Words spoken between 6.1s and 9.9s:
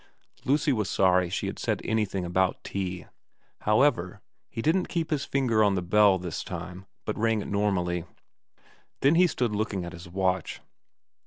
this time, but rang it normally. Then he stood looking